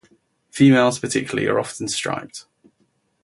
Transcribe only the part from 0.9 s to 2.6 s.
particularly are often striped.